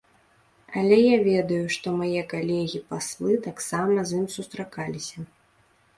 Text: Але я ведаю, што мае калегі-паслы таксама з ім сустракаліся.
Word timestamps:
Але 0.79 0.97
я 0.99 1.17
ведаю, 1.27 1.59
што 1.75 1.93
мае 1.99 2.21
калегі-паслы 2.33 3.37
таксама 3.49 4.07
з 4.13 4.19
ім 4.21 4.27
сустракаліся. 4.37 5.17